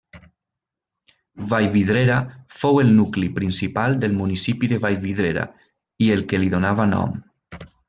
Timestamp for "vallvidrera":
1.51-2.15, 4.87-5.45